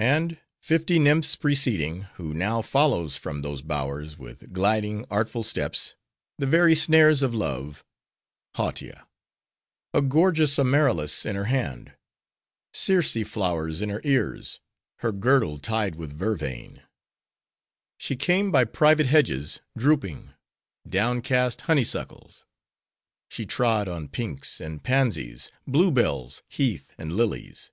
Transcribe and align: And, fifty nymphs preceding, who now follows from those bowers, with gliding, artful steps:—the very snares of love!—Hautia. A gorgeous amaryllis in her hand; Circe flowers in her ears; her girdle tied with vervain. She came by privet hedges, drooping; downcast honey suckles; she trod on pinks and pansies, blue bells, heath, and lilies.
And, 0.00 0.40
fifty 0.62 0.98
nymphs 0.98 1.36
preceding, 1.36 2.04
who 2.14 2.32
now 2.32 2.62
follows 2.62 3.18
from 3.18 3.42
those 3.42 3.60
bowers, 3.60 4.16
with 4.18 4.50
gliding, 4.54 5.04
artful 5.10 5.44
steps:—the 5.44 6.46
very 6.46 6.74
snares 6.74 7.22
of 7.22 7.34
love!—Hautia. 7.34 9.06
A 9.92 10.00
gorgeous 10.00 10.58
amaryllis 10.58 11.26
in 11.26 11.36
her 11.36 11.44
hand; 11.44 11.92
Circe 12.72 13.12
flowers 13.26 13.82
in 13.82 13.90
her 13.90 14.00
ears; 14.04 14.60
her 15.00 15.12
girdle 15.12 15.58
tied 15.58 15.96
with 15.96 16.16
vervain. 16.16 16.80
She 17.98 18.16
came 18.16 18.50
by 18.50 18.64
privet 18.64 19.08
hedges, 19.08 19.60
drooping; 19.76 20.30
downcast 20.88 21.60
honey 21.60 21.84
suckles; 21.84 22.46
she 23.28 23.44
trod 23.44 23.86
on 23.86 24.08
pinks 24.08 24.62
and 24.62 24.82
pansies, 24.82 25.50
blue 25.66 25.90
bells, 25.92 26.42
heath, 26.48 26.94
and 26.96 27.12
lilies. 27.18 27.70